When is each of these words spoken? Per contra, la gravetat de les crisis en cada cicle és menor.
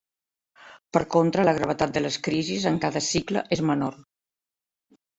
Per 0.97 1.01
contra, 1.15 1.45
la 1.51 1.53
gravetat 1.59 1.95
de 1.99 2.03
les 2.05 2.19
crisis 2.31 2.67
en 2.73 2.83
cada 2.89 3.05
cicle 3.13 3.47
és 3.59 3.65
menor. 3.75 4.05